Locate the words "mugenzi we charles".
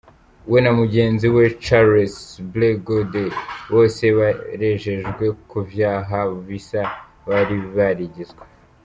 0.79-2.15